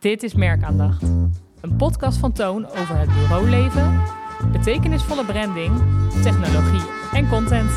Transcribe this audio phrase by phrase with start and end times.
[0.00, 1.02] Dit is Merkaandacht.
[1.60, 4.02] Een podcast van Toon over het bureauleven,
[4.52, 5.76] betekenisvolle branding,
[6.22, 7.70] technologie en content.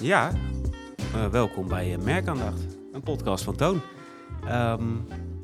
[0.00, 0.32] Ja,
[1.12, 3.80] eh, welkom bij eh, Merkaandacht, een podcast van Toon.
[4.46, 4.84] Ehm,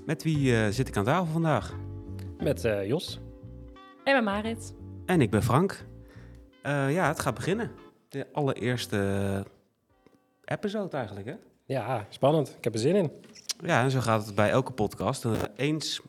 [0.06, 1.74] met wie eh, zit ik aan tafel vandaag?
[2.38, 3.20] Met eh, Jos.
[4.10, 4.74] En met Marit.
[5.06, 5.84] En ik ben Frank.
[6.62, 7.70] Eh, ja, het gaat beginnen.
[8.08, 9.44] De allereerste
[10.44, 11.34] episode eigenlijk, hè?
[11.64, 12.54] Ja, spannend.
[12.58, 13.10] Ik heb er zin in.
[13.64, 15.24] Ja, en zo gaat het bij elke podcast.
[15.24, 16.00] Eh, eens...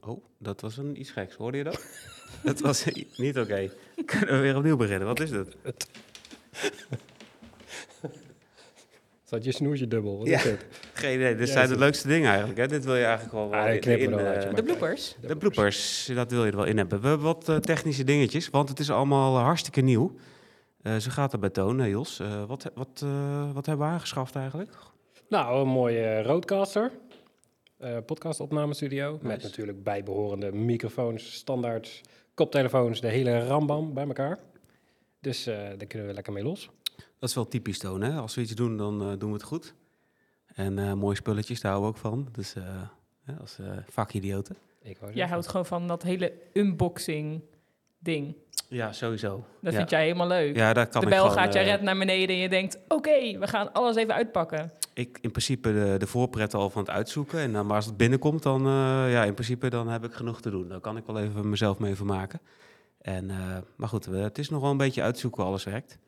[0.00, 1.34] Oh, dat was een iets geks.
[1.34, 1.84] Hoorde je dat?
[2.44, 2.84] dat was
[3.16, 3.70] niet oké.
[4.04, 5.06] Kunnen we weer opnieuw beginnen?
[5.06, 5.56] Wat is dat?
[9.28, 10.18] Zat je snoertje dubbel?
[10.18, 10.36] Wat Ja.
[10.36, 10.66] is dit?
[10.92, 11.34] Geen idee.
[11.36, 12.66] Dit Ja, zijn de het- leukste dingen eigenlijk, hè?
[12.66, 13.54] Dit wil je eigenlijk wel...
[13.54, 15.16] Ah, er in, eh, je De bloopers.
[15.20, 17.00] De bloopers, dat wil je er wel in hebben.
[17.00, 20.14] We hebben wat eh, technische dingetjes, want het is allemaal eh, hartstikke nieuw.
[20.82, 22.20] Eh zo gaat het bij Toon, Jos.
[22.20, 24.70] Eh, wat, wat, eh, wat hebben we aangeschaft eigenlijk?
[25.28, 26.90] Nou, een mooie roadcaster.
[27.78, 29.18] eh podcastopnamestudio.
[29.22, 29.46] Met Nice.
[29.46, 32.00] natuurlijk bijbehorende microfoons, standaard
[32.34, 34.38] koptelefoons, de hele rambam bij elkaar.
[35.20, 36.70] Dus eh daar kunnen we lekker mee los.
[37.18, 38.18] Dat is wel typisch Toon, hè?
[38.18, 39.74] Als we iets doen, dan eh, doen we het goed.
[40.46, 42.28] En eh, mooie spulletjes, daar houden we ook van.
[42.32, 42.64] Dus eh,
[43.24, 44.56] hè, als eh, vakidioten.
[44.82, 47.42] Ik Jij houdt gewoon van dat hele unboxing
[47.98, 48.34] ding.
[48.68, 49.44] Ja, sowieso.
[49.60, 49.78] Dat ja.
[49.78, 50.56] vind jij helemaal leuk.
[50.56, 52.48] Ja, daar kan de ik bel gewoon, gaat je eh, red naar beneden en je
[52.48, 52.78] denkt...
[52.88, 54.72] oké, we gaan alles even uitpakken.
[54.94, 57.38] Ik in principe de, de voorpret al van het uitzoeken.
[57.38, 60.40] En dan, maar als het binnenkomt, dan, eh, ja, in principe, dan heb ik genoeg
[60.40, 60.68] te doen.
[60.68, 62.40] Daar kan ik wel even mezelf mee vermaken.
[63.00, 63.36] En, eh,
[63.76, 65.98] maar goed, het is nog wel een beetje uitzoeken hoe alles werkt.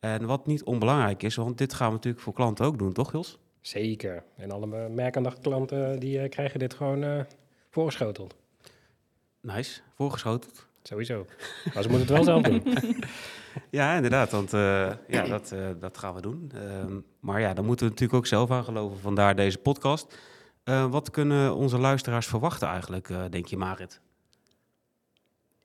[0.00, 3.12] En wat niet onbelangrijk is, want dit gaan we natuurlijk voor klanten ook doen, toch
[3.12, 3.38] Jos?
[3.60, 4.22] Zeker.
[4.36, 7.20] En alle merkaandacht klanten die eh, krijgen dit gewoon eh
[7.70, 8.34] voorgeschoteld.
[9.40, 10.66] Nice, voorgeschoteld.
[10.82, 11.26] Sowieso.
[11.74, 12.62] Maar ze moeten het wel zelf doen.
[13.70, 16.50] Ja, inderdaad, want eh, ja, dat, dat gaan we doen.
[16.54, 20.18] Ehm, maar ja, daar moeten we natuurlijk ook zelf aan geloven, vandaar deze podcast.
[20.90, 24.00] Wat kunnen onze luisteraars verwachten eigenlijk, denk je Marit?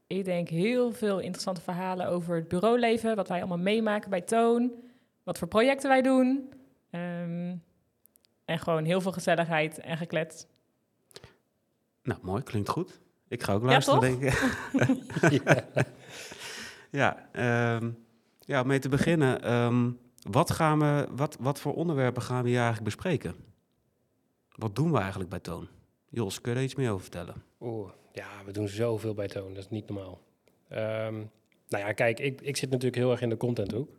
[0.08, 3.16] Ik denk heel veel interessante verhalen over het bureauleven.
[3.16, 4.72] Wat wij allemaal meemaken bij Toon.
[5.24, 6.54] Wat voor projecten wij doen.
[6.90, 7.56] Ehm,
[8.46, 10.48] en gewoon heel veel gezelligheid en geklet.
[12.04, 13.00] Nou, mooi, klinkt goed.
[13.28, 14.34] Ik ga ook Ja, luisteren, denk ik.
[15.46, 15.66] ja.
[16.92, 17.92] Ja, ehm,
[18.40, 19.42] ja, om mee te beginnen.
[19.42, 19.92] ehm,
[20.30, 23.36] wat, gaan we, wat, wat voor onderwerpen gaan we hier eigenlijk bespreken?
[24.56, 25.68] Wat doen we eigenlijk bij Toon?
[26.10, 27.44] Jos, kun je er iets meer over vertellen?
[27.60, 29.54] Oeh, ja, we doen zoveel bij Toon.
[29.54, 30.20] Dat is niet normaal.
[30.70, 31.14] Ehm,
[31.70, 33.90] nou ja, kijk, ik, ik zit natuurlijk heel erg in de contenthoek.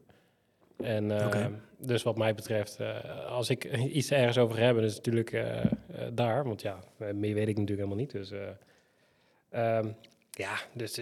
[0.76, 1.50] En eh, Oké.
[1.78, 3.64] dus wat mij betreft, eh, als ik
[3.98, 5.70] iets ergens over heb, dan is natuurlijk eh, eh,
[6.12, 6.44] daar.
[6.44, 8.10] Want ja, meer weet ik natuurlijk helemaal niet.
[8.10, 8.40] Dus eh,
[9.50, 9.88] ehm,
[10.30, 11.00] ja, dus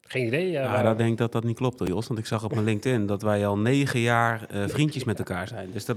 [0.00, 0.50] geen idee.
[0.50, 2.06] Ja, Ja, nou, denk ik dat dat niet klopt, hoor, Jos.
[2.06, 5.72] Want ik zag op mijn LinkedIn dat wij al negen jaar vriendjes met elkaar zijn.
[5.72, 5.96] Dus dat,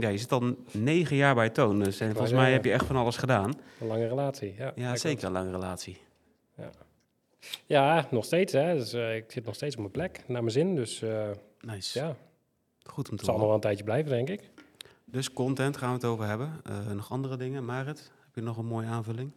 [0.00, 1.78] ja, je zit al negen jaar bij Toon.
[1.78, 3.52] Dus en volgens mij heb je echt van alles gedaan.
[3.80, 4.54] Een lange relatie.
[4.58, 5.98] Ja, Ja, zeker een lange relatie.
[6.54, 6.84] klopt.
[7.66, 8.52] Ja, nog steeds.
[8.52, 8.74] Hè.
[8.76, 10.74] Dus, eh, ik zit nog steeds op mijn plek, naar mijn zin.
[10.74, 11.28] Dus eh,
[11.60, 11.98] Nice.
[11.98, 12.16] ja,
[12.82, 14.50] Goed om het te zal nog wel een tijdje blijven, denk ik.
[15.04, 16.60] Dus content gaan we het over hebben.
[16.64, 17.64] Eh, nog andere dingen.
[17.64, 19.30] Marit, heb je nog een mooie aanvulling?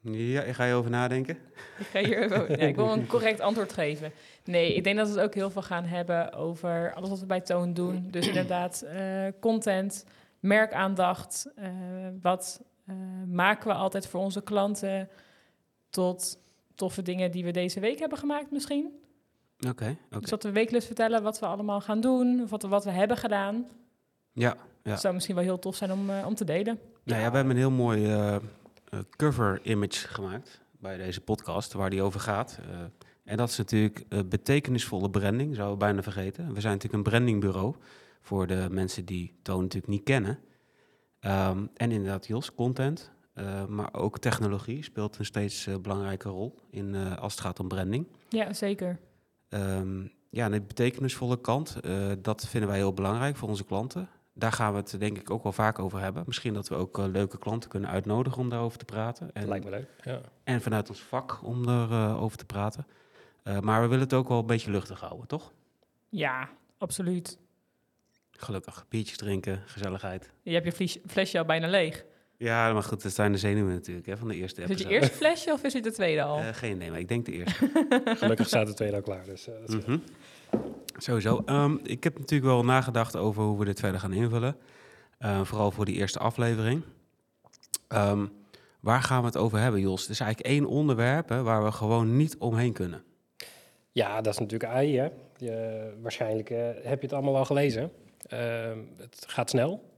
[0.00, 1.38] Ja, ik ga je over nadenken.
[1.78, 4.12] Ik, ga hier even, ja, ik wil een correct antwoord geven.
[4.46, 7.26] Nee, ik denk dat we het ook heel veel gaan hebben over alles wat we
[7.26, 8.08] bij Toon doen.
[8.10, 10.04] Dus inderdaad, eh, content,
[10.40, 11.52] merkaandacht.
[11.54, 11.68] eh,
[12.22, 12.94] wat eh,
[13.26, 15.08] maken we altijd voor onze klanten?
[15.90, 16.38] Tot
[16.74, 19.00] toffe dingen die we deze week hebben gemaakt misschien.
[19.68, 20.20] Oké, oké.
[20.20, 22.42] Dus dat we wekelijks vertellen wat we allemaal gaan doen.
[22.42, 23.66] Of wat we, wat we hebben gedaan.
[24.32, 24.90] Ja, Ja.
[24.90, 26.78] Het zou misschien wel heel tof zijn om, om te delen.
[27.02, 28.30] nou ja, we hebben een heel mooi
[29.16, 32.58] cover image gemaakt bij deze podcast, waar die over gaat.
[33.26, 36.52] En dat is natuurlijk eh, betekenisvolle branding, zouden we bijna vergeten.
[36.52, 37.74] We zijn natuurlijk een brandingbureau
[38.20, 40.38] voor de mensen die Toon natuurlijk niet kennen.
[41.20, 46.54] Ehm, en inderdaad, Jos, content, eh, maar ook technologie speelt een steeds eh, belangrijke rol
[46.70, 48.06] in, eh, als het gaat om branding.
[48.28, 48.98] Ja, zeker.
[49.48, 51.92] Ehm, ja, de betekenisvolle kant, eh,
[52.22, 54.08] dat vinden wij heel belangrijk voor onze klanten.
[54.34, 56.22] Daar gaan we het denk ik ook wel vaak over hebben.
[56.26, 59.26] Misschien dat we ook leuke klanten kunnen uitnodigen om daarover te praten.
[59.26, 59.88] Dat En, lijkt me leuk.
[60.02, 60.20] Ja.
[60.44, 62.86] en vanuit ons vak om erover over te praten.
[63.46, 65.52] Eh, maar we willen het ook wel een beetje luchtig houden, toch?
[66.08, 66.48] Ja,
[66.78, 67.38] absoluut.
[68.30, 68.86] Gelukkig.
[68.88, 70.30] Biertjes drinken, gezelligheid.
[70.42, 72.04] Je hebt je fles- flesje al bijna leeg.
[72.36, 74.88] Ja, maar goed, dat zijn de zenuwen natuurlijk hè, van de eerste Is het je
[74.88, 76.38] eerste flesje of is het de tweede al?
[76.38, 77.70] Eh, geen idee, maar ik denk de eerste.
[78.18, 79.24] Gelukkig staat de tweede al klaar.
[79.24, 79.98] Dus, eh, dat is Mhm.
[80.96, 81.42] Sowieso.
[81.44, 84.56] Ehm, ik heb natuurlijk wel nagedacht over hoe we dit verder gaan invullen.
[85.18, 86.82] Eh, vooral voor die eerste aflevering.
[87.88, 88.26] Ehm,
[88.80, 90.00] Waar gaan we het over hebben, Jos?
[90.02, 93.02] Het is eigenlijk één onderwerp hè, waar we gewoon niet omheen kunnen.
[93.96, 94.98] Ja, dat is natuurlijk AI.
[94.98, 95.08] Hè?
[95.36, 97.92] Je, waarschijnlijk eh, heb je het allemaal al gelezen.
[98.28, 99.90] Ehm, het gaat snel.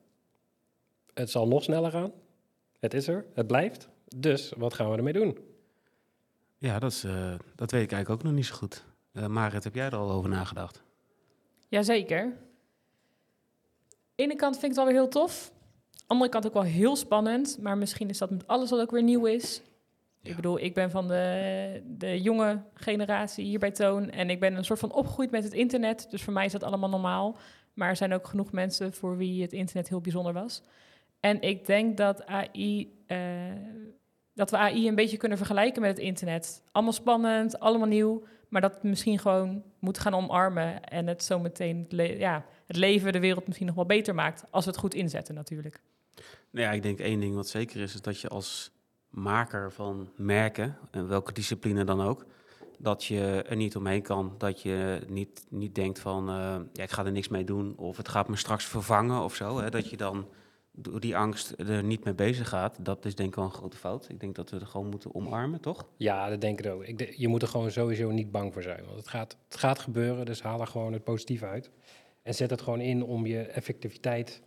[1.15, 2.13] Het zal nog sneller gaan.
[2.79, 3.25] Het is er.
[3.35, 3.89] Het blijft.
[4.17, 5.39] Dus wat gaan we ermee doen?
[6.59, 8.85] Ja, dat, is, eh, dat weet ik eigenlijk ook nog niet zo goed.
[9.13, 10.83] Eh Marit, heb jij er al over nagedacht?
[11.69, 12.23] Jazeker.
[12.23, 12.35] Aan
[14.15, 15.53] de ene kant vind ik het wel weer heel tof.
[16.07, 17.59] Andere kant ook wel heel spannend.
[17.61, 19.63] Maar misschien is dat met alles wat ook weer nieuw is.
[20.21, 20.31] Ja.
[20.31, 24.11] Ik bedoel, ik ben van de, de jonge generatie hier bij Toon.
[24.11, 26.07] En ik ben een soort van opgegroeid met het internet.
[26.11, 27.37] Dus voor mij is dat allemaal normaal.
[27.75, 30.63] Maar er zijn ook genoeg mensen voor wie het internet heel bijzonder was.
[31.21, 32.97] En ik denk dat AI...
[33.07, 33.19] eh,
[34.35, 36.63] dat we AI een beetje kunnen vergelijken met het internet.
[36.73, 38.25] Allemaal spannend, allemaal nieuw.
[38.49, 40.85] Maar dat we misschien gewoon moeten gaan omarmen.
[40.85, 44.45] En het zometeen het, le- ja, het leven, de wereld misschien nog wel beter maakt.
[44.51, 45.81] Als we het goed inzetten natuurlijk.
[46.51, 48.71] Nou ja, ik denk één ding wat zeker is, is dat je als
[49.09, 52.27] maker van merken, en welke discipline dan ook,
[52.79, 54.35] dat je er niet omheen kan.
[54.39, 57.97] Dat je niet, niet denkt van, eh, ja, ik ga er niks mee doen, of
[57.97, 59.59] het gaat me straks vervangen of zo.
[59.59, 60.27] Hè, dat je dan
[60.73, 62.77] door die angst er niet mee bezig gaat.
[62.81, 64.09] Dat is denk ik wel een grote fout.
[64.09, 65.87] Ik denk dat we het gewoon moeten omarmen, toch?
[65.97, 66.85] Ja, dat denk ik ook.
[67.17, 68.85] Je moet er gewoon sowieso niet bang voor zijn.
[68.85, 71.71] Want het gaat, het gaat gebeuren, dus haal er gewoon het positieve uit.
[72.23, 74.43] En zet het gewoon in om je effectiviteit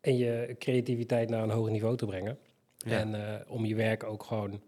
[0.00, 2.38] en je creativiteit naar een hoger niveau te brengen.
[2.84, 2.98] Ja.
[2.98, 4.60] En eh, om je werk ook gewoon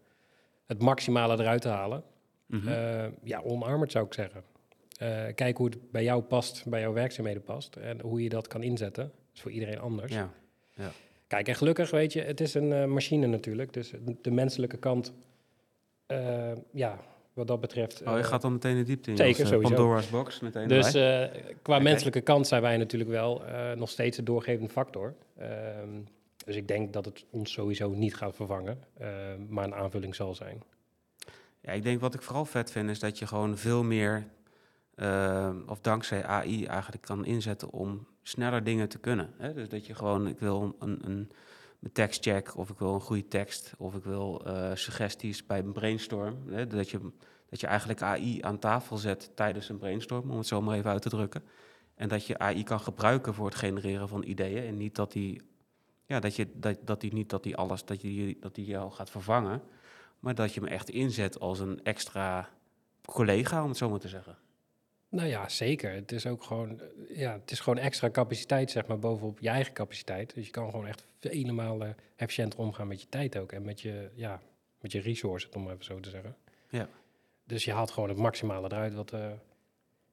[0.67, 2.03] het maximale eruit te halen.
[2.47, 2.69] Mhm.
[2.69, 4.43] Eh, ja, omarm het zou ik zeggen.
[4.99, 7.77] Eh, kijk hoe het bij jou past, bij jouw werkzaamheden past.
[7.77, 9.05] En hoe je dat kan inzetten.
[9.05, 10.13] Dat is voor iedereen anders.
[10.13, 10.31] ja.
[11.27, 13.73] Kijk, en gelukkig, weet je, het is een machine natuurlijk.
[13.73, 15.13] Dus de menselijke kant,
[16.71, 16.99] ja,
[17.33, 18.03] wat dat betreft...
[18.03, 19.17] Oh, je gaat dan meteen de diepte in.
[19.17, 19.75] zeker, sowieso.
[19.75, 20.91] Pandora's box meteen Dus
[21.63, 23.43] qua menselijke kant zijn wij natuurlijk wel
[23.77, 25.15] nog steeds de doorgevende factor.
[25.39, 26.01] Ehm,
[26.45, 29.09] dus ik denk dat het ons sowieso niet gaat vervangen, eh,
[29.49, 30.63] maar een aanvulling zal zijn.
[31.61, 34.27] Ja, ik denk wat ik vooral vet vind is dat je gewoon veel meer,
[34.95, 39.35] eh, of dankzij AI eigenlijk kan inzetten om sneller dingen te kunnen.
[39.39, 39.55] Hè?
[39.55, 41.31] Dus dat je gewoon, ik wil een, een,
[41.81, 45.73] een tekstcheck of ik wil een goede tekst of ik wil eh, suggesties bij een
[45.73, 46.39] brainstorm.
[46.49, 46.67] Hè?
[46.67, 47.01] Dat, je,
[47.49, 50.91] dat je eigenlijk AI aan tafel zet tijdens een brainstorm, om het zo maar even
[50.91, 51.43] uit te drukken.
[51.95, 55.43] En dat je AI kan gebruiken voor het genereren van ideeën en niet dat die,
[56.07, 58.93] ja, dat je, dat, dat die niet dat die alles, dat die, dat die jou
[58.93, 59.63] gaat vervangen.
[60.19, 62.49] Maar dat je hem echt inzet als een extra
[63.05, 64.37] collega, om het zo maar te zeggen.
[65.09, 65.93] Nou ja, zeker.
[65.93, 69.49] Het is ook gewoon, eh, ja, het is gewoon extra capaciteit, zeg maar, bovenop je
[69.49, 70.35] eigen capaciteit.
[70.35, 73.53] Dus je kan gewoon echt vele malen efficiënter omgaan met je tijd ook.
[73.53, 74.41] En met je, ja,
[74.81, 76.37] met je resources, om even zo te zeggen.
[76.69, 76.89] Ja.
[77.45, 79.31] Dus je haalt gewoon het maximale eruit wat, eh,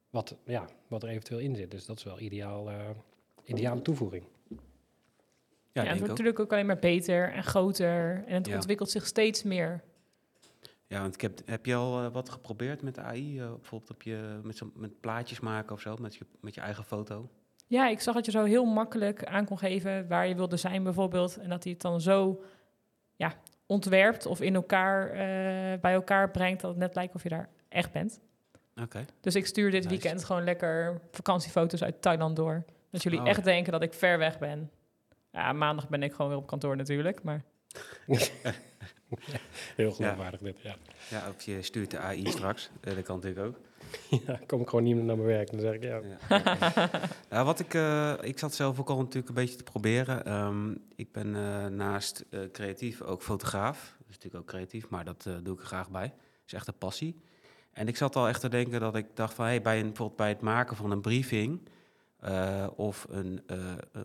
[0.10, 1.72] wat, ja, wat er eventueel in zit.
[1.72, 2.90] Dus dat is wel ideaal, eh,
[3.46, 4.24] ideale toevoeging.
[5.74, 6.08] Ja, Ja, het wordt ook.
[6.10, 8.24] natuurlijk ook alleen maar beter en groter.
[8.28, 8.56] En het Ja.
[8.56, 9.82] ontwikkelt zich steeds meer.
[10.88, 13.40] Ja, want ik heb, heb je al eh, wat geprobeerd met AI?
[13.40, 16.62] eh, bijvoorbeeld op je, met, zo, met plaatjes maken of zo, met je, met je
[16.62, 17.30] eigen foto?
[17.68, 20.84] Ja, ik zag dat je zo heel makkelijk aan kon geven waar je wilde zijn
[20.84, 21.38] bijvoorbeeld.
[21.38, 22.44] En dat hij het dan zo
[23.16, 23.34] ja,
[23.66, 27.50] ontwerpt of in elkaar, eh, bij elkaar brengt dat het net lijkt of je daar
[27.70, 28.20] echt bent.
[28.82, 29.06] Oké.
[29.22, 29.90] Dus ik stuur dit Nice.
[30.02, 32.64] weekend gewoon lekker vakantiefoto's uit Thailand door.
[32.90, 33.44] Dat jullie Oh, echt ja.
[33.44, 34.72] denken dat ik ver weg ben.
[35.32, 37.24] Ja, maandag ben ik gewoon weer op kantoor natuurlijk.
[37.24, 37.44] Maar
[39.76, 40.76] Heel geloofwaardig dit, ja.
[41.10, 42.70] Ja, of je stuurt de AI straks.
[42.82, 43.58] Eh, dat kan natuurlijk ook.
[44.28, 44.40] ja.
[44.48, 46.02] Kom ik gewoon niet meer naar mijn werk, dan zeg ik ja.
[46.30, 46.90] Ja,
[47.30, 50.26] nou, wat ik, eh, ik zat zelf ook al natuurlijk een beetje te proberen.
[50.26, 53.96] Ehm, ik ben eh, naast eh, creatief ook fotograaf.
[53.98, 56.08] Dat is natuurlijk ook creatief, maar dat eh, doe ik er graag bij.
[56.08, 57.22] Dat is echt een passie.
[57.72, 59.46] En ik zat al echt te denken dat ik dacht van...
[59.46, 61.70] Hey, bij, een, bijvoorbeeld bij het maken van een briefing...
[62.22, 63.58] eh, of, een, eh,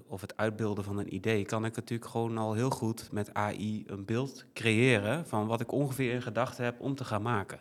[0.06, 1.44] of het uitbeelden van een idee...
[1.44, 5.26] kan ik natuurlijk gewoon al heel goed met AI een beeld creëren...
[5.26, 7.60] van wat ik ongeveer in gedachten heb om te gaan maken.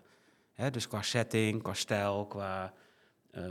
[0.53, 2.73] Hè, dus qua setting, qua stijl, qua,
[3.31, 3.43] eh,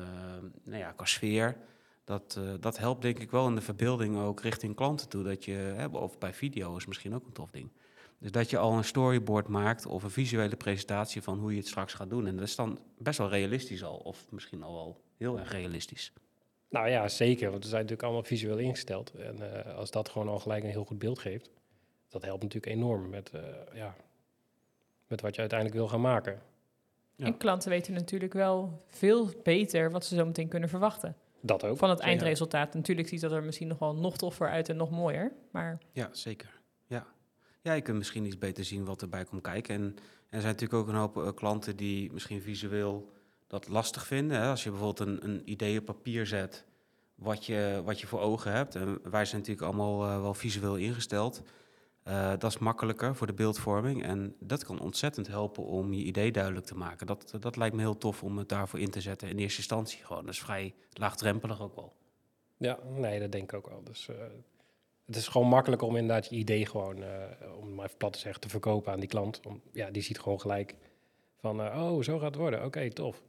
[0.64, 1.56] nou ja, qua sfeer...
[2.04, 5.22] Dat, dat helpt denk ik wel in de verbeelding ook richting klanten toe.
[5.22, 7.70] Dat je, hè, of bij video is misschien ook een tof ding.
[8.18, 11.66] Dus dat je al een storyboard maakt of een visuele presentatie van hoe je het
[11.66, 12.26] straks gaat doen.
[12.26, 16.12] En dat is dan best wel realistisch al, of misschien al wel heel erg realistisch.
[16.74, 17.50] Nou ja, zeker.
[17.50, 19.12] Want we zijn natuurlijk allemaal visueel ingesteld.
[19.14, 21.50] En eh, als dat gewoon al gelijk een heel goed beeld geeft,
[22.08, 23.40] dat helpt natuurlijk enorm met, eh,
[23.74, 23.96] ja,
[25.06, 26.40] met wat je uiteindelijk wil gaan maken.
[27.16, 27.26] Ja.
[27.26, 31.16] en klanten weten natuurlijk wel veel beter wat ze zo meteen kunnen verwachten.
[31.40, 31.76] Dat ook.
[31.76, 32.74] Van het eindresultaat.
[32.74, 35.32] Natuurlijk ziet dat er misschien nog wel nog toffer uit en nog mooier.
[35.50, 36.60] Maar Ja, zeker.
[36.86, 37.06] Ja.
[37.60, 39.74] ja, je kunt misschien iets beter zien wat erbij komt kijken.
[39.74, 39.96] En, en
[40.28, 43.12] er zijn natuurlijk ook een hoop eh, klanten die misschien visueel
[43.46, 44.40] dat lastig vinden.
[44.40, 44.48] Hè?
[44.48, 46.64] Als je bijvoorbeeld een, een idee op papier zet,
[47.14, 48.74] wat je, wat je voor ogen hebt.
[48.74, 51.42] En wij zijn natuurlijk allemaal eh, wel visueel ingesteld.
[52.02, 56.32] Eh, dat is makkelijker voor de beeldvorming en dat kan ontzettend helpen om je idee
[56.32, 57.06] duidelijk te maken.
[57.06, 60.04] Dat, dat lijkt me heel tof om het daarvoor in te zetten in eerste instantie
[60.04, 60.24] gewoon.
[60.24, 61.92] Dat is vrij laagdrempelig ook wel.
[62.56, 63.84] Ja, nee, dat denk ik ook wel.
[63.84, 64.16] Dus uh,
[65.06, 67.04] het is gewoon makkelijk om inderdaad je idee gewoon,
[67.60, 69.40] om maar even plat te zeggen, te verkopen aan die klant.
[69.46, 70.74] Om, ja, die ziet gewoon gelijk
[71.36, 72.64] van, oh, zo gaat het worden.
[72.64, 73.22] Oké, tof.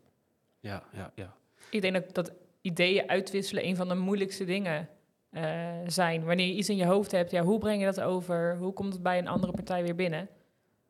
[0.65, 1.33] Ja, ja, ja.
[1.69, 2.31] Ik denk dat, dat
[2.61, 4.89] ideeën uitwisselen een van de moeilijkste dingen
[5.31, 5.41] uh,
[5.87, 6.23] zijn.
[6.23, 8.57] Wanneer je iets in je hoofd hebt, ja, hoe breng je dat over?
[8.57, 10.29] Hoe komt het bij een andere partij weer binnen?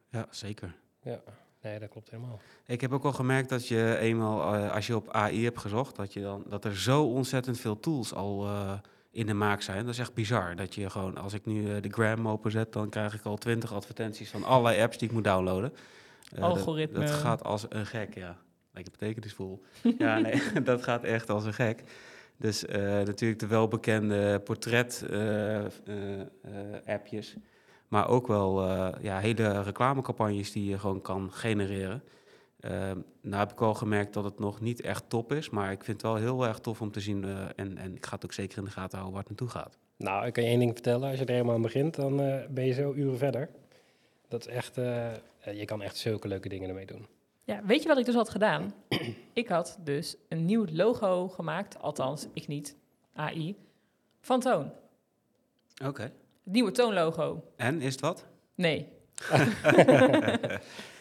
[0.10, 0.76] Ja, zeker.
[1.02, 1.20] Ja,
[1.62, 2.40] nee, dat klopt helemaal.
[2.66, 5.96] Ik heb ook al gemerkt dat je eenmaal, uh, als je op AI hebt gezocht,
[5.96, 8.74] dat, je dan, dat er zo ontzettend veel tools al uh,
[9.12, 9.86] in de maak zijn.
[9.86, 10.56] Dat is echt bizar.
[10.56, 14.30] Dat je gewoon, als ik nu de Gram openzet, dan krijg ik al twintig advertenties
[14.30, 15.74] van allerlei apps die ik moet downloaden.
[16.40, 17.00] Algoritme.
[17.00, 18.38] Dat, dat, gaat als een gek, ja.
[18.76, 19.62] Lekker betekenisvol.
[19.98, 21.84] ja, nee, dat gaat echt als een gek.
[22.38, 27.30] Dus uh, natuurlijk de welbekende portret-appjes.
[27.30, 27.42] Uh, uh,
[27.88, 28.64] maar ook wel
[29.02, 32.04] ja, hele reclamecampagnes die je gewoon kan genereren.
[33.22, 35.50] nou heb ik wel gemerkt dat het nog niet echt top is.
[35.50, 37.24] Maar ik vind het wel heel erg tof om te zien.
[37.56, 39.78] en, en ik ga het ook zeker in de gaten houden waar het naartoe gaat.
[39.98, 41.10] Nou, ik kan je één ding vertellen.
[41.10, 42.16] Als je er helemaal aan begint, dan
[42.50, 43.50] ben je zo uren verder.
[44.28, 44.76] Dat is echt...
[45.56, 47.06] je kan echt zulke leuke dingen ermee doen.
[47.46, 48.74] Ja, weet je wat ik dus had gedaan?
[49.34, 52.76] ik had dus een nieuw logo gemaakt, althans, ik niet,
[53.14, 53.56] AI,
[54.22, 54.72] van Toon.
[55.76, 55.88] Oké.
[55.88, 56.12] Okay.
[56.44, 57.44] Het nieuwe Toonlogo.
[57.56, 58.26] En, is het wat?
[58.56, 58.88] Nee.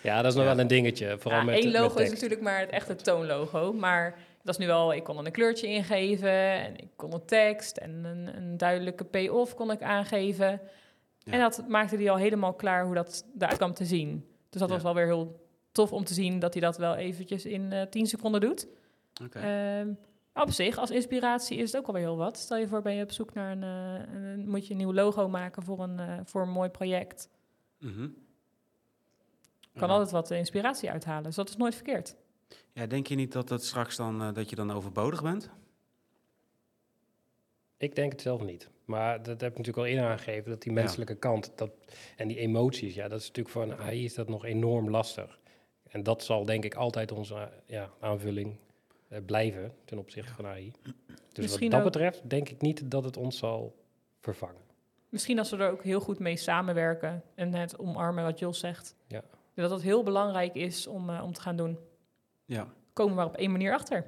[0.03, 0.51] ja, dat is nog ja.
[0.51, 1.17] wel een dingetje.
[1.19, 4.61] Vooral ja, met, één logo met is natuurlijk maar het echte Toonlogo, maar dat is
[4.61, 8.37] nu wel, ik kon er een kleurtje ingeven en ik kon een tekst en een,
[8.37, 10.61] een duidelijke payoff kon ik aangeven.
[11.19, 11.33] Ja.
[11.33, 14.29] En dat maakte die al helemaal klaar hoe dat eruit kwam te zien.
[14.51, 15.44] Dus dat was wel weer heel
[15.75, 18.67] tof om te zien dat hij dat wel eventjes in uh, 10 seconden doet.
[19.25, 19.83] Okay.
[19.83, 19.93] Uh,
[20.35, 22.39] op zich, als inspiratie is het ook alweer heel wat.
[22.39, 24.93] Stel je voor, ben je op zoek naar een, uh, een moet je een nieuw
[24.93, 27.29] logo maken voor een, uh, voor een mooi project.
[27.79, 28.15] Mm -hmm.
[29.75, 29.95] Kan ja.
[29.95, 32.17] altijd wat inspiratie uithalen, dus dat is nooit verkeerd.
[32.73, 35.51] Ja, denk je niet dat dat straks dan, uh, dat je dan overbodig bent?
[37.77, 38.69] Ik denk het zelf niet.
[38.85, 41.19] Maar dat heb ik natuurlijk al eerder aangegeven, dat die menselijke ja.
[41.19, 41.71] kant dat,
[42.17, 45.39] en die emoties, ja, dat is natuurlijk voor een AI is dat nog enorm lastig.
[45.95, 48.57] En dat zal denk ik altijd onze ja, aanvulling
[49.09, 50.73] uh, blijven ten opzichte van AI.
[51.33, 53.75] Dus Misschien wat dat ook- betreft denk ik niet dat het ons zal
[54.21, 54.63] vervangen.
[55.09, 58.97] Misschien als we er ook heel goed mee samenwerken en het omarmen wat Jos zegt.
[59.07, 59.23] Ja.
[59.55, 61.79] Dat het heel belangrijk is om, eh, om te gaan doen.
[62.45, 62.69] Ja.
[62.93, 64.07] Komen we maar op één manier achter.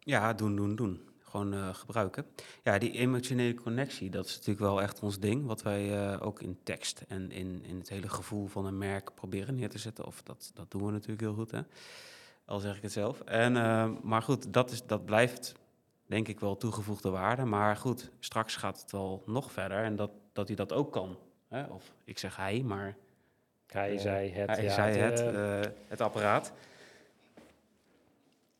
[0.00, 1.08] Ja, doen, doen, doen.
[1.32, 2.26] Gewoon eh, gebruiken.
[2.62, 5.46] Ja, die emotionele connectie, dat is natuurlijk wel echt ons ding.
[5.46, 9.14] Wat wij eh, ook in tekst en in, in het hele gevoel van een merk
[9.14, 10.06] proberen neer te zetten.
[10.06, 11.60] Of dat, dat doen we natuurlijk heel goed, hè.
[12.44, 13.20] Al zeg ik het zelf.
[13.20, 15.54] En, eh, maar goed, dat, is, dat blijft
[16.06, 17.44] denk ik wel toegevoegde waarde.
[17.44, 19.84] Maar goed, straks gaat het wel nog verder.
[19.84, 21.18] En dat, dat hij dat ook kan.
[21.48, 21.64] Hè?
[21.64, 22.96] Of ik zeg hij, maar
[23.66, 24.50] Hij zei het.
[24.50, 25.20] hij ja, zei het,
[25.88, 26.52] het apparaat.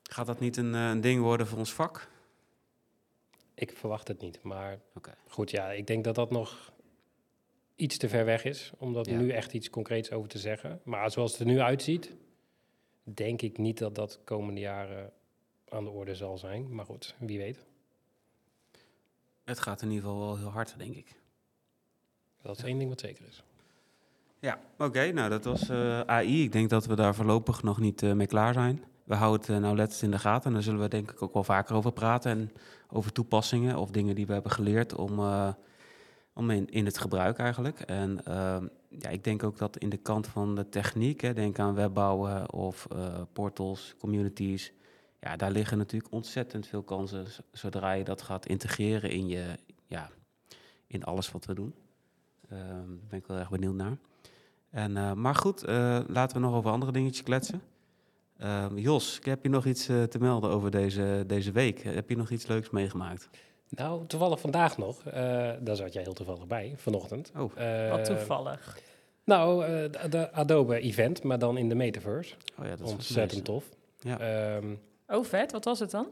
[0.02, 2.10] Gaat dat niet een, een ding worden voor ons vak?
[3.54, 4.42] Ik verwacht het niet.
[4.42, 4.78] Maar
[5.28, 6.72] goed, ja, ik denk dat dat nog
[7.76, 8.72] iets te ver weg is.
[8.78, 9.18] Om dat Ja.
[9.18, 10.80] nu echt iets concreets over te zeggen.
[10.84, 12.12] Maar zoals het er nu uitziet,
[13.02, 15.12] denk ik niet dat dat komende jaren
[15.68, 16.74] aan de orde zal zijn.
[16.74, 17.64] Maar goed, wie weet.
[19.44, 21.20] Het gaat in ieder geval wel heel hard, denk ik.
[22.42, 23.42] Dat is één ding wat zeker is.
[24.38, 25.12] Ja, oké.
[25.12, 26.42] nou, dat was eh, AI.
[26.42, 28.84] Ik denk dat we daar voorlopig nog niet eh, mee klaar zijn.
[29.04, 30.46] We houden het uh, nauwlettend in de gaten.
[30.46, 32.30] En daar zullen we denk ik ook wel vaker over praten.
[32.30, 32.52] En
[32.92, 35.52] over toepassingen of dingen die we hebben geleerd om, eh,
[36.32, 37.80] om in, in het gebruik eigenlijk.
[37.80, 41.58] En ehm, ja, ik denk ook dat in de kant van de techniek, hè, denk
[41.58, 44.72] aan webbouwen of eh, portals, communities.
[45.20, 50.10] Ja, daar liggen natuurlijk ontzettend veel kansen zodra je dat gaat integreren in, je, ja,
[50.86, 51.74] in alles wat we doen.
[52.48, 53.96] Ehm, Daar ben ik wel erg benieuwd naar.
[54.70, 55.62] En, eh, maar goed,
[56.06, 57.62] laten we nog over andere dingetjes kletsen.
[58.42, 61.82] Ehm, Jos, heb je nog iets eh, te melden over deze, deze week?
[61.82, 63.28] Heb je nog iets leuks meegemaakt?
[63.68, 65.04] Nou, toevallig vandaag nog.
[65.06, 65.12] eh,
[65.60, 67.32] daar zat jij heel toevallig bij, vanochtend.
[67.36, 68.78] Oh, Eh, Wat toevallig.
[69.24, 72.34] Nou, eh, de, de Adobe Event, maar dan in de metaverse.
[72.58, 73.64] oh ja, dat is Ontzettend tof.
[74.00, 74.18] Ja.
[74.18, 74.74] Ehm,
[75.08, 75.52] Oh, vet.
[75.52, 76.06] Wat was het dan?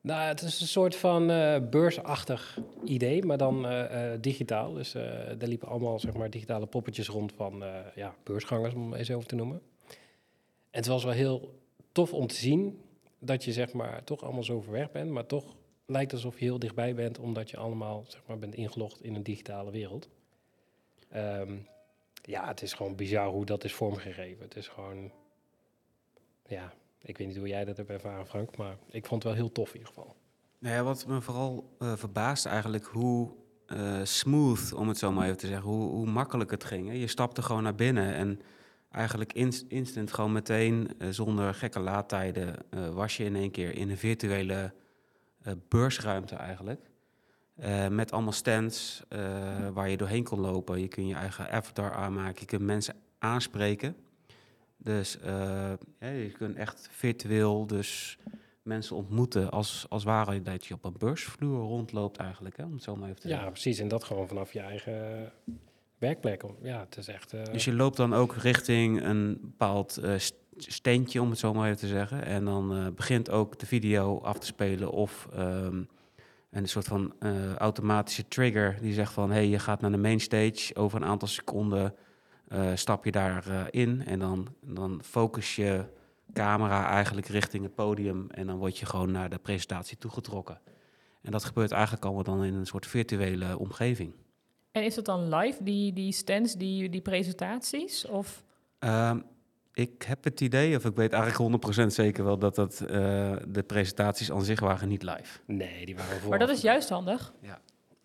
[0.00, 4.72] nou, het is een soort van eh, beursachtig idee, maar dan eh, eh, digitaal.
[4.72, 5.02] Dus eh
[5.42, 9.10] er liepen allemaal zeg maar, digitale poppetjes rond van eh, ja, beursgangers, om het eens
[9.10, 9.60] over te noemen.
[10.74, 11.60] Het was wel heel
[11.92, 12.82] tof om te zien
[13.18, 16.44] dat je zeg maar, toch allemaal zo ver weg bent, maar toch lijkt alsof je
[16.44, 20.08] heel dichtbij bent, omdat je allemaal zeg maar, bent ingelogd in een digitale wereld.
[21.08, 21.56] Ehm,
[22.22, 24.44] ja, het is gewoon bizar hoe dat is vormgegeven.
[24.44, 25.10] Het is gewoon,
[26.46, 29.42] ja, ik weet niet hoe jij dat hebt ervaren, Frank, maar ik vond het wel
[29.42, 30.14] heel tof in ieder geval.
[30.58, 33.30] Nou ja, wat me vooral eh verbaast eigenlijk hoe
[33.66, 36.92] eh, smooth, om het zo maar even te zeggen, hoe, hoe makkelijk het ging.
[36.92, 38.40] Je stapte gewoon naar binnen en
[38.94, 43.76] eigenlijk inst- instant gewoon meteen, eh, zonder gekke laadtijden, eh, was je in één keer
[43.76, 44.72] in een virtuele
[45.42, 46.80] eh, beursruimte eigenlijk.
[47.90, 49.02] Met allemaal stands
[49.72, 50.80] waar je doorheen kon lopen.
[50.80, 53.96] Je kunt je eigen avatar aanmaken, je kunt mensen aanspreken.
[54.76, 55.18] Dus
[56.00, 58.18] ja, je kunt echt virtueel dus
[58.62, 62.82] mensen ontmoeten als, als ware dat je op een beursvloer rondloopt eigenlijk, hè, om het
[62.82, 63.52] zo maar even te Ja, zeggen.
[63.52, 63.78] precies.
[63.78, 65.32] En dat gewoon vanaf je eigen
[66.06, 66.42] werkplek.
[66.62, 67.32] Ja, het is echt...
[67.32, 71.54] eh, Dus je loopt dan ook richting een bepaald eh, st- steentje, om het zo
[71.54, 72.24] maar even te zeggen.
[72.24, 75.82] En dan eh, begint ook de video af te spelen of ehm,
[76.50, 77.12] een soort van
[77.58, 79.28] automatische trigger die zegt van...
[79.28, 81.94] hé, hey, je gaat naar de main stage, over een aantal seconden
[82.74, 85.84] stap je daarin in en dan, dan focus je
[86.32, 90.60] camera eigenlijk richting het podium en dan word je gewoon naar de presentatie toegetrokken.
[91.22, 94.12] En dat gebeurt eigenlijk allemaal dan in een soort virtuele omgeving.
[94.74, 98.06] En is dat dan live, die, die stands, die, die presentaties?
[98.06, 98.44] Of
[98.84, 99.20] Ehm,
[99.72, 102.88] ik heb het idee, of ik weet eigenlijk 100% zeker wel, dat dat, eh,
[103.48, 105.38] de presentaties aan zich waren niet live.
[105.46, 106.30] Nee, die waren voor.
[106.30, 107.32] Maar dat is juist handig.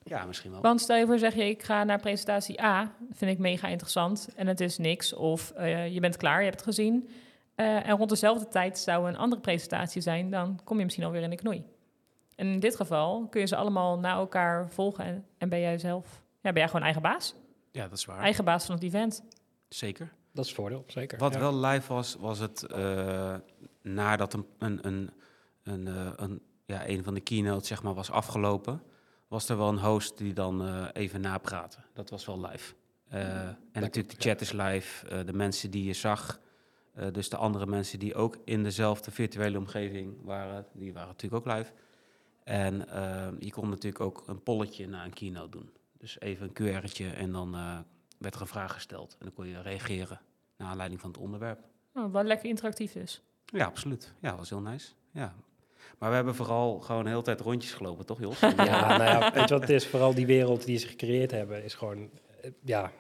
[0.04, 0.62] Ja, misschien wel.
[0.62, 2.92] Want stel je voor, zeg je, ik ga naar presentatie A.
[3.12, 4.30] Vind ik mega interessant.
[4.36, 5.14] En het is niks.
[5.14, 7.10] Of eh, je bent klaar, je hebt het gezien.
[7.56, 10.30] Eh, en rond dezelfde tijd zou een andere presentatie zijn.
[10.30, 11.64] Dan kom je misschien alweer in de knoei.
[12.36, 15.06] En in dit geval kun je ze allemaal na elkaar volgen.
[15.06, 16.24] En, en ben jij zelf...
[16.42, 17.36] Ja, ben jij gewoon eigen baas?
[17.72, 18.20] Ja, dat is waar.
[18.20, 19.24] Eigen baas van het event.
[19.70, 20.14] Zeker.
[20.34, 21.18] Dat is het voordeel, zeker.
[21.18, 21.40] Wat Ja.
[21.40, 23.36] wel live was, was het eh,
[23.82, 25.12] nadat een, een, een,
[25.64, 28.84] een, eh, een, ja, een van de keynotes zeg maar, was afgelopen,
[29.28, 31.78] was er wel een host die dan eh, even napraatte.
[31.94, 32.74] Dat was wel live.
[33.08, 35.08] Eh, en natuurlijk de chat is live.
[35.08, 36.40] eh, de mensen die je zag,
[36.94, 41.48] eh, dus de andere mensen die ook in dezelfde virtuele omgeving waren, die waren natuurlijk
[41.48, 41.72] ook live.
[42.44, 42.74] En
[43.40, 45.70] je kon natuurlijk ook een polletje na een keynote doen.
[46.00, 47.80] Dus even een QR'tje en dan eh,
[48.18, 49.12] werd er een vraag gesteld.
[49.20, 50.22] En dan kon je reageren
[50.58, 51.60] naar aanleiding van het onderwerp.
[51.94, 53.22] Oh, wat lekker interactief is.
[53.46, 54.14] Ja, absoluut.
[54.20, 54.92] Ja, dat was heel nice.
[55.12, 55.36] Ja.
[55.98, 58.40] Maar we hebben vooral gewoon de hele tijd rondjes gelopen, toch Jos?
[58.58, 59.88] Ja, nou ja, weet je wat het is?
[59.88, 62.10] Vooral die wereld die ze gecreëerd hebben is gewoon,
[62.42, 62.92] eh, ja,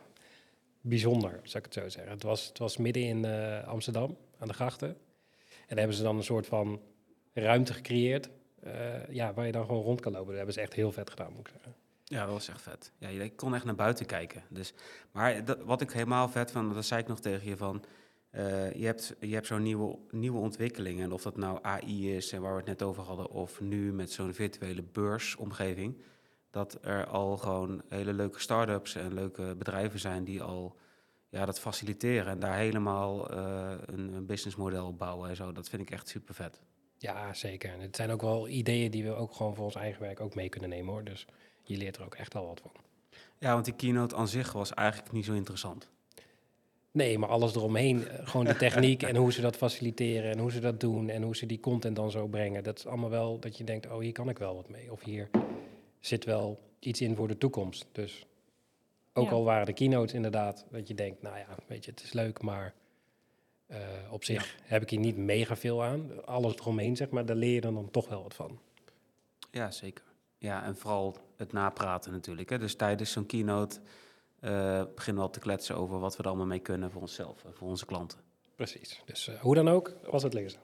[0.81, 2.11] bijzonder, zou ik het zo zeggen.
[2.11, 4.87] Het was, het was midden in eh, Amsterdam, aan de grachten.
[4.87, 4.95] En
[5.75, 6.81] daar hebben ze dan een soort van
[7.33, 10.27] ruimte gecreëerd, eh, ja, waar je dan gewoon rond kan lopen.
[10.27, 11.75] Dat hebben ze echt heel vet gedaan, moet ik zeggen.
[12.09, 12.91] Ja, dat was echt vet.
[12.97, 14.43] Ja, je kon echt naar buiten kijken.
[14.49, 14.73] Dus,
[15.11, 17.83] maar wat ik helemaal vet vond, dat zei ik nog tegen je van...
[18.29, 21.01] eh, je hebt, je hebt zo'n nieuwe, nieuwe ontwikkeling.
[21.01, 23.29] En of dat nou AI is, en waar we het net over hadden...
[23.29, 26.01] of nu met zo'n virtuele beursomgeving...
[26.49, 30.23] dat er al gewoon hele leuke start-ups en leuke bedrijven zijn...
[30.23, 30.77] die al
[31.29, 35.51] ja, dat faciliteren en daar helemaal eh, een, een businessmodel op bouwen en zo.
[35.51, 36.61] Dat vind ik echt super vet.
[36.97, 37.73] Ja, zeker.
[37.73, 40.35] En het zijn ook wel ideeën die we ook gewoon voor ons eigen werk ook
[40.35, 41.03] mee kunnen nemen, hoor.
[41.03, 41.27] Dus
[41.73, 42.71] je leert er ook echt al wat van.
[43.37, 45.89] Ja, want die keynote aan zich was eigenlijk niet zo interessant.
[46.91, 48.07] Nee, maar alles eromheen.
[48.07, 51.21] eh, Gewoon de techniek en hoe ze dat faciliteren en hoe ze dat doen en
[51.23, 52.63] hoe ze die content dan zo brengen.
[52.63, 54.91] Dat is allemaal wel dat je denkt, oh, hier kan ik wel wat mee.
[54.91, 55.29] Of hier
[55.99, 57.85] zit wel iets in voor de toekomst.
[57.91, 58.25] Dus
[59.13, 59.31] ook Ja.
[59.31, 62.41] al waren de keynotes inderdaad, dat je denkt, nou ja, weet je, het is leuk,
[62.41, 62.73] maar
[63.67, 63.77] eh,
[64.11, 66.25] op zich heb ik hier niet mega veel aan.
[66.25, 68.59] Alles eromheen, zeg maar, daar leer je dan, dan toch wel wat van.
[69.51, 70.03] Ja, zeker.
[70.39, 72.49] Ja, en vooral het napraten natuurlijk.
[72.49, 72.57] Hè.
[72.57, 73.79] Dus tijdens zo'n keynote
[74.39, 77.43] eh, beginnen we al te kletsen over wat we er allemaal mee kunnen voor onszelf
[77.45, 78.19] en voor onze klanten.
[78.55, 79.01] Precies.
[79.05, 80.59] Dus eh, hoe dan ook, was het lezen.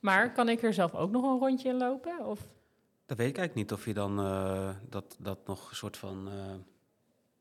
[0.00, 2.26] Maar kan ik er zelf ook nog een rondje in lopen?
[2.26, 2.40] Of
[3.06, 6.28] Dat weet ik eigenlijk niet of je dan eh, dat, dat nog een soort van
[6.28, 6.54] eh,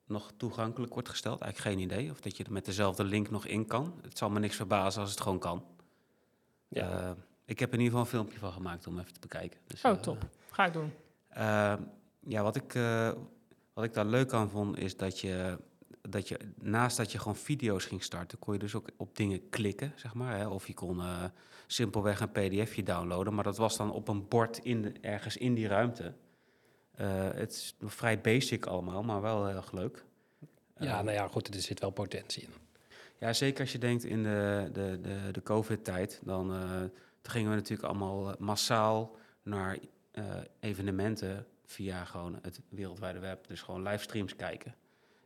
[0.06, 1.42] nog toegankelijk wordt gesteld.
[1.42, 2.12] Eigenlijk geen idee.
[2.12, 4.00] Of dat je er met dezelfde link nog in kan.
[4.02, 5.66] Het zal me niks verbazen als het gewoon kan.
[6.68, 6.90] Ja.
[6.92, 7.12] Eh,
[7.46, 9.60] ik heb in ieder geval een filmpje van gemaakt om even te bekijken.
[9.68, 10.28] Dus, Oh, eh, top.
[10.52, 10.94] Ga ik doen.
[11.38, 11.74] Uh,
[12.20, 13.12] ja, wat ik, uh,
[13.74, 15.58] wat ik daar leuk aan vond, is dat je,
[16.02, 19.50] dat je naast dat je gewoon video's ging starten, kon je dus ook op dingen
[19.50, 20.38] klikken, zeg maar.
[20.38, 20.48] Hè?
[20.48, 21.24] Of je kon uh,
[21.68, 25.54] simpelweg een pdfje downloaden, maar dat was dan op een bord in de, ergens in
[25.54, 26.14] die ruimte.
[27.02, 30.06] Uh, het is vrij basic allemaal, maar wel heel erg leuk.
[30.78, 32.50] Ja, nou ja, goed, er zit wel potentie in.
[33.20, 36.92] Ja, zeker als je denkt in de, de, de, de COVID-tijd, dan, dan
[37.22, 39.78] gingen we natuurlijk allemaal massaal naar
[40.14, 44.76] uh, evenementen via gewoon het wereldwijde web, dus gewoon livestreams kijken.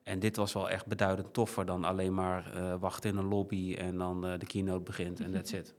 [0.04, 3.76] En dit was wel echt beduidend toffer dan alleen maar uh, wachten in een lobby
[3.76, 5.76] en dan uh, de keynote begint en that's it.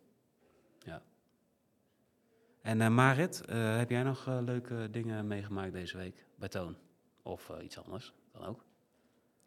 [0.79, 1.03] Ja.
[2.63, 6.77] En Marit, heb jij nog leuke dingen meegemaakt deze week bij Toon?
[7.23, 8.65] Of iets anders, dan ook?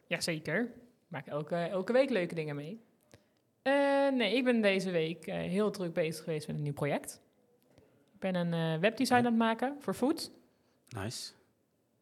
[0.06, 0.62] Jazeker.
[0.62, 2.80] Ik maak elke, elke week leuke dingen mee.
[4.12, 7.22] Nee, ik ben deze week heel druk bezig geweest met een nieuw project.
[8.22, 10.30] Ik ben een uh, webdesign aan het maken voor food.
[10.88, 11.32] Nice.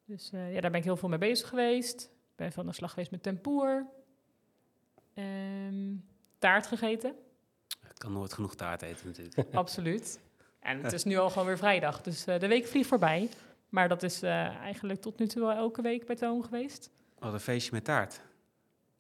[0.05, 2.03] Dus eh, ja, daar ben ik heel veel mee bezig geweest.
[2.03, 3.87] Ik ben van de slag geweest met tempoer.
[5.15, 5.95] Ehm,
[6.39, 7.15] taart gegeten,
[7.69, 9.55] Ik kan nooit genoeg taart eten natuurlijk.
[9.55, 10.21] absoluut.
[10.59, 13.29] En het is nu al gewoon weer vrijdag, dus eh, de week vliegt voorbij.
[13.69, 16.91] Maar dat is eh, eigenlijk tot nu toe wel elke week bij Toon geweest.
[17.19, 18.21] Wat een feestje met taart.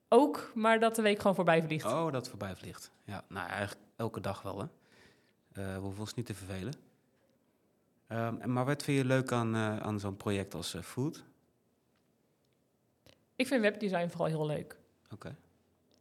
[0.09, 1.85] Ook, maar dat de week gewoon voorbij vliegt.
[1.85, 2.91] Oh, dat voorbij vliegt.
[3.05, 4.67] Ja, nou eigenlijk elke dag wel hè.
[5.53, 6.73] Eh, we hoeven ons niet te vervelen.
[8.11, 11.25] Ehm, maar wat vind je leuk aan, eh, aan zo'n project als eh, Food?
[13.37, 14.77] Ik vind webdesign vooral heel leuk.
[15.13, 15.37] Oké.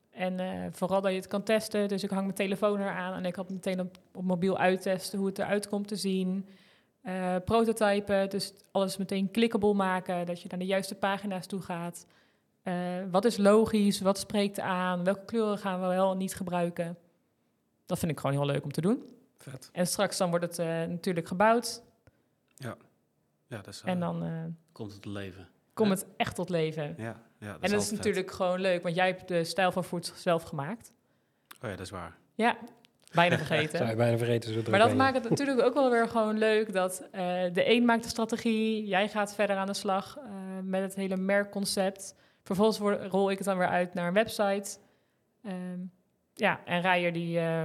[0.10, 1.88] En eh, vooral dat je het kan testen.
[1.88, 5.28] Dus ik hang mijn telefoon eraan en ik had meteen op, op mobiel uittesten hoe
[5.28, 6.48] het eruit komt te zien.
[7.46, 12.06] Prototypen, dus alles meteen clickable maken, dat je naar de juiste pagina's toe gaat.
[13.12, 16.98] Wat is logisch, wat spreekt aan, welke kleuren gaan we wel en niet gebruiken.
[17.86, 19.04] Dat vind ik gewoon heel leuk om te doen.
[19.38, 19.70] Vet.
[19.72, 21.82] En straks dan wordt het natuurlijk gebouwd
[22.60, 22.76] Ja,
[23.48, 25.48] dat is, en eh, dan eh, komt het te leven.
[25.74, 25.96] komt Ja.
[25.96, 26.94] het echt tot leven.
[26.98, 27.98] Ja, ja dat en dat is vet.
[27.98, 30.92] natuurlijk gewoon leuk, want jij hebt de stijl van Food zelf gemaakt.
[31.62, 32.18] Oh ja, dat is waar.
[32.36, 32.58] Ja,
[33.14, 33.88] bijna Zou vergeten.
[33.88, 34.54] je bijna vergeten.
[34.54, 37.22] Zo druk Maar dat maakt het natuurlijk ook wel weer gewoon leuk dat eh,
[37.54, 40.32] de een maakt de strategie, jij gaat verder aan de slag eh,
[40.64, 42.16] met het hele merkconcept.
[42.44, 42.80] Vervolgens
[43.12, 44.78] rol ik het dan weer uit naar een website.
[45.44, 45.80] Ehm,
[46.34, 47.64] ja, en Rijer die, eh,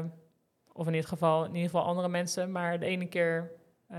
[0.72, 3.50] of in dit geval, in ieder geval andere mensen, maar de ene keer,
[3.87, 3.98] eh,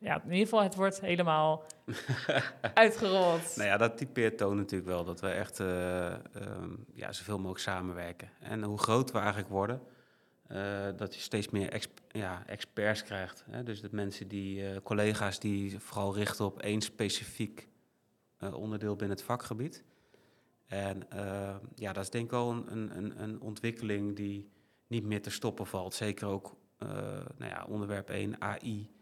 [0.00, 1.64] ja, in ieder geval het wordt helemaal
[2.74, 3.56] uitgerold.
[3.56, 5.04] Nou ja, dat typeert Toon natuurlijk wel.
[5.04, 8.30] Dat we echt eh, ehm, ja, zoveel mogelijk samenwerken.
[8.40, 9.82] En hoe groot we eigenlijk worden,
[10.46, 13.44] eh, dat je steeds meer exp- ja, experts krijgt.
[13.50, 13.62] Hè?
[13.62, 17.68] Dus dat mensen die, eh, collega's die vooral richten op één specifiek
[18.52, 19.84] onderdeel binnen het vakgebied.
[20.66, 21.06] En
[21.74, 24.50] ja, dat is denk ik wel een, een, een, een ontwikkeling die
[24.86, 25.94] niet meer te stoppen valt.
[25.94, 26.56] Zeker ook
[27.36, 28.95] nou ja, onderwerp 1, AI.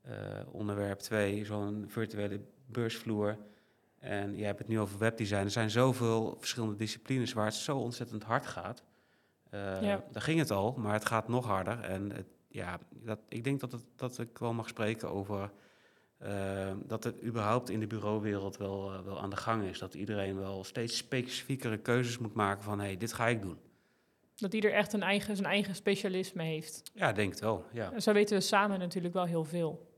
[0.00, 0.14] Eh,
[0.50, 3.38] onderwerp 2, zo'n virtuele beursvloer.
[3.98, 5.44] En je hebt het nu over webdesign.
[5.44, 8.82] Er zijn zoveel verschillende disciplines waar het zo ontzettend hard gaat.
[9.50, 10.04] Ja.
[10.12, 11.80] Daar ging het al, maar het gaat nog harder.
[11.80, 15.50] En het, ja, dat, ik denk dat, het, dat ik wel mag spreken over
[16.20, 19.78] eh, dat het überhaupt in de bureauwereld wel, wel aan de gang is.
[19.78, 23.58] Dat iedereen wel steeds specifiekere keuzes moet maken van hé, hey, dit ga ik doen.
[24.36, 26.82] Dat ieder echt een eigen, zijn eigen specialisme heeft.
[26.94, 27.64] Ja, denk het wel.
[27.72, 29.89] Ja, En zo weten we samen natuurlijk wel heel veel.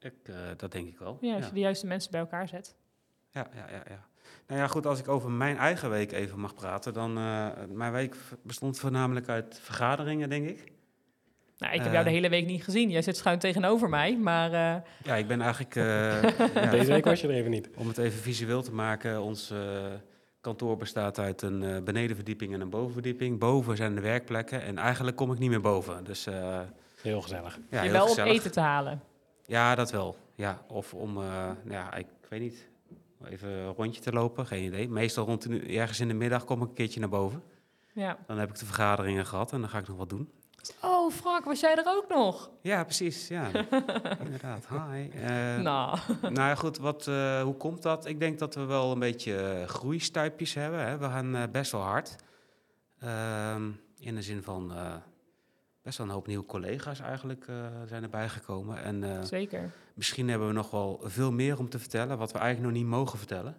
[0.00, 1.18] Ik, eh, dat denk ik wel.
[1.20, 1.48] Ja, als ja.
[1.48, 2.74] je de juiste mensen bij elkaar zet.
[3.30, 4.06] Ja, ja, ja, ja.
[4.46, 7.18] Nou ja, goed, als ik over mijn eigen week even mag praten, dan...
[7.18, 10.72] eh, mijn week bestond voornamelijk uit vergaderingen, denk ik.
[11.58, 11.92] Nou, ik heb Eh.
[11.92, 12.90] jou de hele week niet gezien.
[12.90, 15.76] Jij zit schuin tegenover mij, maar eh, Ja, ik ben eigenlijk...
[15.76, 16.22] eh,
[16.62, 17.68] ja, Deze week was je er even niet.
[17.76, 19.52] Om het even visueel te maken, ons
[20.40, 23.38] kantoor bestaat uit een eh, benedenverdieping en een bovenverdieping.
[23.38, 26.04] Boven zijn de werkplekken en eigenlijk kom ik niet meer boven.
[26.04, 26.60] Dus eh,
[27.02, 27.58] Heel gezellig.
[27.70, 28.32] ja, je heel wel om gezellig.
[28.32, 29.00] eten te halen.
[29.46, 30.16] Ja, dat wel.
[30.34, 32.68] Ja, of om, nou ja, ik weet niet,
[33.24, 34.88] even een rondje te lopen, geen idee.
[34.88, 37.42] Meestal rond de, ergens in de middag kom ik een keertje naar boven.
[37.92, 38.18] Ja.
[38.26, 40.30] Dan heb ik de vergaderingen gehad en dan ga ik nog wat doen.
[40.82, 42.50] Oh, Frank, was jij er ook nog?
[42.60, 43.28] Ja, precies.
[43.28, 43.46] Ja,
[44.24, 44.66] inderdaad.
[44.68, 45.08] Hi.
[45.08, 48.06] Eh, nou, Nou ja, goed, wat, eh, hoe komt dat?
[48.06, 50.86] Ik denk dat we wel een beetje groeistuipjes hebben.
[50.86, 50.98] Hè?
[50.98, 52.16] We gaan best wel hard.
[52.98, 54.72] Ehm, in de zin van
[55.86, 58.82] best wel een hoop nieuwe collega's eigenlijk eh, zijn erbij gekomen.
[58.82, 59.72] En eh, zeker.
[59.94, 62.90] misschien hebben we nog wel veel meer om te vertellen, wat we eigenlijk nog niet
[62.90, 63.56] mogen vertellen.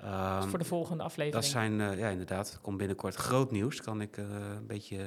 [0.00, 1.42] Ehm, voor de volgende aflevering.
[1.42, 3.80] dat zijn, eh, ja inderdaad, er komt binnenkort groot nieuws.
[3.80, 4.24] Kan ik eh,
[4.56, 5.04] een beetje,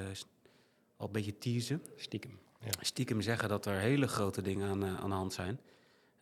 [0.97, 2.39] al een beetje teasen Stiekem.
[2.79, 5.59] stiekem zeggen dat er hele grote dingen aan, aan de hand zijn.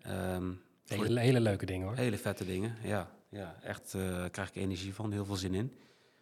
[0.01, 0.51] Ehm,
[0.85, 1.95] voor Hele, hele leuke dingen hoor.
[1.95, 3.11] hele vette dingen, ja.
[3.29, 5.73] ja echt eh krijg ik energie van, heel veel zin in.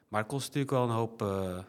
[0.08, 1.60] Maar het kost natuurlijk wel een hoop eh,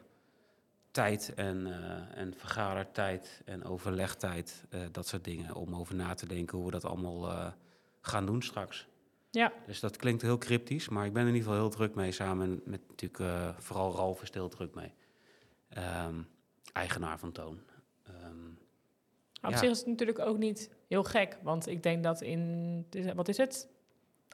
[0.91, 6.27] tijd en, eh, en vergadertijd en overlegtijd, eh, dat soort dingen, om over na te
[6.27, 7.53] denken hoe we dat allemaal eh,
[8.01, 8.87] gaan doen straks.
[9.31, 11.95] Ja, Dus dat klinkt heel cryptisch, maar ik ben er in ieder geval heel druk
[11.95, 14.93] mee, samen met natuurlijk vooral Ralf is heel druk mee.
[15.69, 16.15] Ehm,
[16.73, 17.61] eigenaar van Toon.
[18.07, 18.49] Ehm,
[19.43, 19.57] op Ja.
[19.57, 21.39] zich is het natuurlijk ook niet heel gek.
[21.43, 23.69] Want ik denk dat in, wat is het?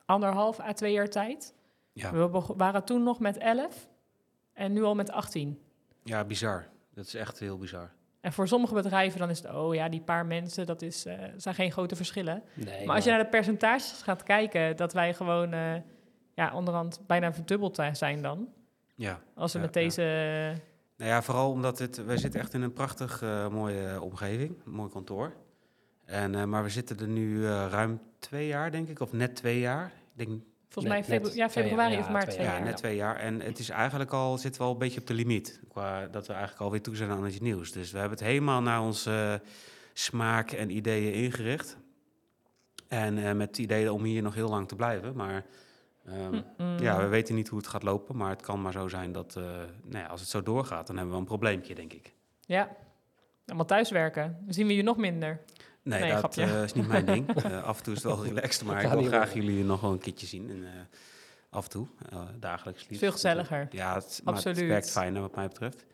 [0.05, 1.55] Anderhalf à twee jaar tijd.
[1.93, 2.13] ja.
[2.13, 3.89] We waren toen nog met 11
[4.53, 5.61] en nu al met 18.
[6.07, 6.67] Ja, bizar.
[6.95, 7.91] Dat is echt heel bizar.
[8.21, 11.19] En voor sommige bedrijven dan is het, oh ja, die paar mensen, dat is, eh,
[11.37, 12.43] zijn geen grote verschillen.
[12.55, 15.75] Nee, maar als je naar de percentages gaat kijken, dat wij gewoon eh,
[16.35, 18.49] ja, onderhand bijna verdubbeld zijn dan.
[18.95, 19.21] Ja.
[19.35, 19.81] Als we Ja, met ja.
[19.81, 20.03] deze...
[20.97, 24.57] Nou ja, vooral omdat het, wij zitten echt in een prachtig eh, mooie eh, omgeving,
[24.65, 25.33] een mooi kantoor.
[26.07, 29.37] En, eh, maar we zitten er nu eh, ruim twee jaar, denk ik, of net
[29.37, 29.87] twee jaar.
[29.87, 32.65] Ik denk, Volgens Net- mij febru- ja, februari jaar, of maart twee twee ja, jaar.
[32.65, 33.17] net twee jaar.
[33.17, 35.61] En het is eigenlijk al, zitten we al een beetje op de limiet.
[35.69, 37.73] Qua dat we eigenlijk alweer toe zijn aan iets nieuws.
[37.73, 39.49] Dus we hebben het helemaal naar onze eh,
[39.93, 41.77] smaak en ideeën ingericht.
[42.89, 45.17] En eh, met het idee om hier nog heel lang te blijven.
[45.17, 45.45] Maar
[46.07, 46.41] ehm,
[46.83, 48.17] ja, we weten niet hoe het gaat lopen.
[48.17, 49.43] Maar het kan maar zo zijn dat eh,
[49.85, 52.13] nou ja, als het zo doorgaat, dan hebben we een probleempje, denk ik.
[52.41, 52.77] Ja,
[53.47, 54.39] allemaal thuiswerken.
[54.45, 55.41] Dan zien we je nog minder.
[55.87, 57.35] Nee, Nee, dat eh, is niet mijn ding.
[57.45, 59.45] Eh, af en toe is het wel relaxed, maar ik wil graag worden.
[59.45, 60.51] jullie nog wel een keertje zien.
[60.51, 60.71] En, eh,
[61.51, 61.87] af en toe,
[62.39, 62.99] dagelijks liefst.
[62.99, 63.69] Veel gezelliger.
[63.71, 64.69] Ja, het, maar het Absoluut.
[64.69, 65.85] werkt fijner wat mij betreft.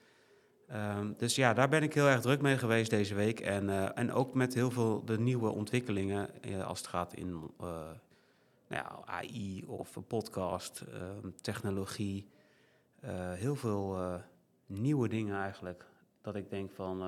[0.69, 3.41] Ehm, dus ja, daar ben ik heel erg druk mee geweest deze week.
[3.41, 6.29] En, en ook met heel veel de nieuwe ontwikkelingen
[6.65, 7.97] als het gaat in nou
[8.69, 12.29] ja, AI of podcast, ehm, technologie.
[13.35, 14.21] Heel veel
[14.67, 15.87] nieuwe dingen eigenlijk.
[16.21, 17.03] Dat ik denk van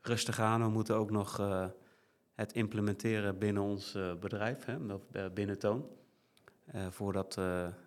[0.00, 1.40] rustig aan, we moeten ook nog
[2.40, 4.76] het implementeren binnen ons eh, bedrijf, hè,
[5.12, 5.86] eh, binnen Toon.
[6.64, 7.38] Eh, voordat,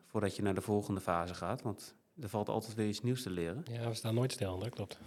[0.07, 1.61] voordat je naar de volgende fase gaat.
[1.61, 3.63] Want er valt altijd weer iets nieuws te leren.
[3.71, 4.99] Ja, we staan nooit stil, dat klopt.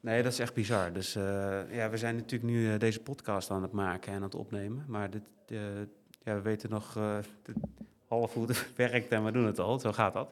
[0.00, 0.92] Nee, dat is echt bizar.
[0.92, 1.12] Dus
[1.70, 4.84] ja, we zijn natuurlijk nu deze podcast aan het maken en aan het opnemen.
[4.88, 5.22] Maar dit,
[6.22, 6.98] ja, we weten nog
[8.08, 9.78] half hoe het werkt en we doen het al.
[9.78, 10.30] Zo gaat dat.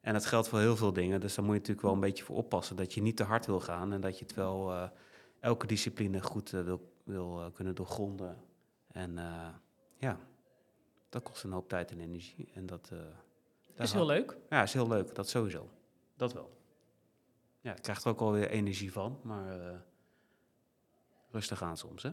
[0.00, 1.20] En dat geldt voor heel veel dingen.
[1.20, 2.76] Dus daar moet je natuurlijk wel een beetje voor oppassen.
[2.76, 4.90] Dat je niet te hard wil gaan en dat je het wel
[5.40, 8.36] elke discipline goed wil, wil eh, kunnen doorgronden.
[8.86, 9.48] En eh,
[9.98, 10.18] ja,
[11.08, 12.50] dat kost een hoop tijd en energie.
[12.54, 12.98] En dat, eh,
[13.74, 14.36] Dat is heel leuk.
[14.48, 15.14] ja, is heel leuk.
[15.14, 15.70] Dat sowieso.
[16.16, 16.60] Dat wel.
[17.60, 19.80] Ja, je krijgt er ook alweer energie van, maar
[21.30, 22.10] rustig aan soms, hè?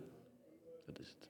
[0.86, 1.30] Dat is het.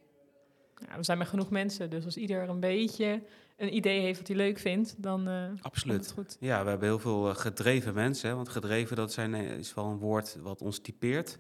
[0.88, 3.24] Ja, we zijn met genoeg mensen, dus als ieder een beetje
[3.58, 6.06] een idee heeft wat hij leuk vindt, dan komt Absoluut.
[6.06, 6.38] het goed.
[6.40, 9.98] Ja, we hebben heel veel gedreven mensen, hè, want gedreven dat zijn, is wel een
[9.98, 11.40] woord wat ons typeert.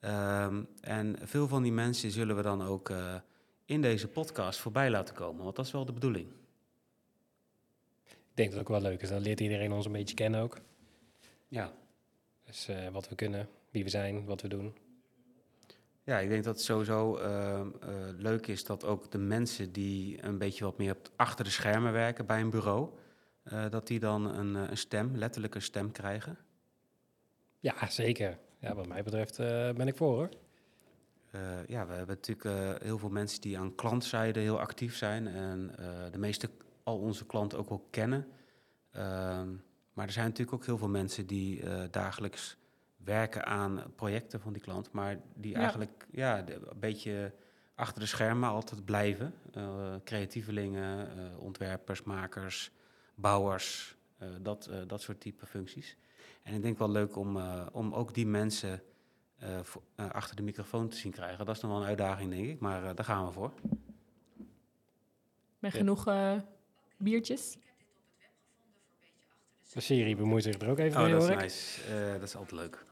[0.00, 3.14] Ehm, en veel van die mensen zullen we dan ook eh,
[3.64, 6.28] in deze podcast voorbij laten komen, want dat is wel de bedoeling.
[8.06, 9.08] Ik denk dat het ook wel leuk is.
[9.08, 10.60] Dan leert iedereen ons een beetje kennen ook.
[11.48, 11.72] Ja.
[12.44, 14.76] Dus eh, wat we kunnen, wie we zijn, wat we doen.
[16.04, 20.24] Ja, ik denk dat het sowieso ehm, eh, leuk is dat ook de mensen die
[20.24, 22.90] een beetje wat meer achter de schermen werken bij een bureau,
[23.70, 26.38] dat die dan een, een stem, letterlijk een stem krijgen.
[27.60, 28.38] Ja, zeker.
[28.58, 30.28] Ja, wat mij betreft eh, ben ik voor hoor.
[31.30, 32.44] Eh, ja, we hebben natuurlijk
[32.78, 36.50] eh, heel veel mensen die aan klantzijde heel actief zijn en eh, de meeste
[36.82, 38.26] al onze klanten ook wel kennen.
[38.90, 39.48] Ehm,
[39.92, 42.56] maar er zijn natuurlijk ook heel veel mensen die eh, dagelijks
[42.96, 45.58] werken aan projecten van die klant, maar die Ja.
[45.58, 47.32] eigenlijk ja, de- een beetje
[47.74, 49.34] achter de schermen altijd blijven.
[49.52, 52.70] Eh, creatievelingen, eh, ontwerpers, makers,
[53.14, 55.96] bouwers, eh, dat, eh, dat soort type functies.
[56.48, 58.82] En ik denk wel leuk om, eh, om ook die mensen
[59.38, 61.46] eh, eh, achter de microfoon te zien krijgen.
[61.46, 63.52] Dat is nog wel een uitdaging, denk ik, maar eh, daar gaan we voor.
[65.58, 65.78] Met Ja.
[65.78, 66.04] genoeg
[66.96, 67.56] biertjes.
[69.72, 71.94] De Siri bemoeit zich er ook even Oh, mee dat hoor is nice.
[71.94, 72.84] Eh, dat is altijd leuk.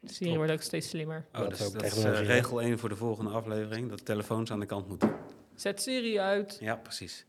[0.00, 1.26] De Siri wordt ook steeds slimmer.
[1.32, 4.50] Oh, Dat dat, is dat is, regel 1 voor de volgende aflevering, dat de telefoons
[4.50, 5.16] aan de kant moeten.
[5.54, 6.56] Zet Siri uit.
[6.60, 7.26] Ja, precies.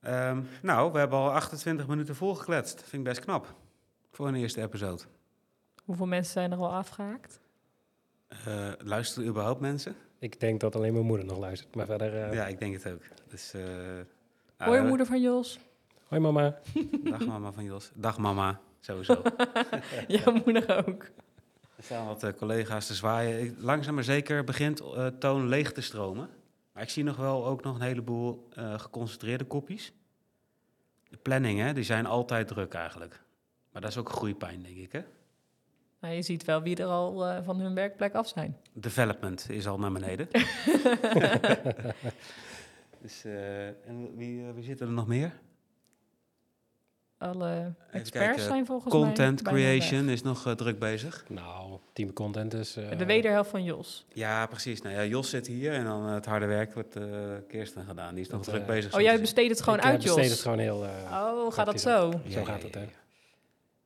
[0.00, 2.74] Ehm, nou, we hebben al 28 minuten volgekletst.
[2.82, 3.54] Vind ik best knap.
[4.18, 5.02] Voor een eerste episode.
[5.84, 7.40] Hoeveel mensen zijn er al afgehaakt?
[8.28, 9.96] Eh luisteren überhaupt mensen?
[10.18, 11.74] Ik denk dat alleen mijn moeder nog luistert.
[11.74, 12.22] Maar verder...
[12.24, 13.02] eh, Ja, ik denk het ook.
[13.28, 13.62] Dus, eh,
[14.56, 15.58] Hoi, eh, moeder van Jos.
[16.08, 16.58] Hoi mama.
[17.02, 17.90] Dag mama van Jos.
[17.94, 19.22] Dag mama, sowieso.
[20.08, 21.02] Jouw moeder ook.
[21.76, 23.40] Er staan wat eh, collega's te zwaaien.
[23.44, 26.28] Ik- Langzaam maar zeker begint eh, toon leeg te stromen.
[26.72, 29.92] Maar ik zie nog wel ook nog een heleboel eh, geconcentreerde kopjes.
[31.08, 33.26] De planning, hè, die zijn altijd druk eigenlijk.
[33.78, 34.92] Maar dat is ook groeipijn, denk ik.
[34.92, 35.00] Hè?
[36.00, 38.56] Nou, je ziet wel wie er al eh, van hun werkplek af zijn.
[38.72, 40.28] Development is al naar beneden.
[43.02, 45.32] dus, eh, en wie, eh, wie zitten er nog meer?
[47.18, 48.42] Alle experts kijken.
[48.44, 51.24] zijn volgens mij Content creation is nog druk bezig.
[51.28, 52.76] Nou, team content is...
[52.76, 52.98] eh, weg.
[52.98, 54.06] De wederhelft van Jos.
[54.12, 54.82] Ja, precies.
[54.82, 57.04] Nou ja, Jos zit hier en dan het harde werk wordt eh
[57.48, 58.14] Kirsten gedaan.
[58.14, 58.92] Die is nog Dat, druk bezig.
[58.92, 60.14] Oh, zo jij te besteedt het gewoon ik, uit, Jos?
[60.14, 60.84] besteed het gewoon heel...
[60.84, 62.12] eh, Oh, gaat dat zo?
[62.28, 62.84] Zo gaat het, hè.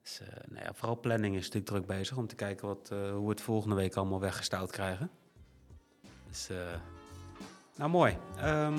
[0.03, 2.99] Dus, eh, nou ja, vooral planning is natuurlijk druk bezig om te kijken wat, eh,
[2.99, 5.11] hoe we het volgende week allemaal weggestouwd krijgen.
[6.29, 6.57] Dus, eh,
[7.77, 8.17] nou mooi.
[8.37, 8.75] Ehm,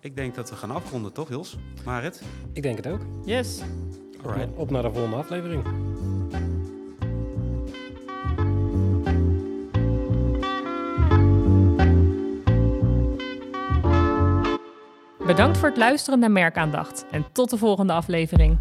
[0.00, 1.56] ik denk dat we gaan afronden, toch Jos?
[1.84, 2.22] Marit?
[2.52, 3.00] Ik denk het ook.
[3.24, 3.60] Yes.
[4.18, 4.56] Op, Alright.
[4.56, 5.62] op naar de volgende aflevering.
[15.26, 18.58] Bedankt voor het luisteren naar Merkaandacht en tot de volgende aflevering.